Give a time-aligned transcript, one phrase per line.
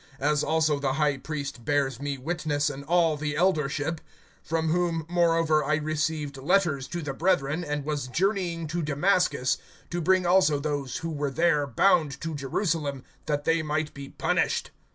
[0.19, 4.01] (5)As also the high priest bears me witness, and all the eldership;
[4.41, 9.59] from whom, moreover, I received letters to the brethren, and was journeying to Damascus,
[9.91, 14.71] to bring also those who were there bound to Jerusalem, that they might be punished.